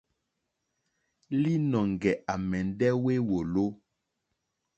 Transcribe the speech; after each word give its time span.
Līnɔ̄ŋgɛ̄ 1.41 2.19
à 2.31 2.33
mɛ̀ndɛ́ 2.49 2.91
wé 3.03 3.13
wòló. 3.29 3.65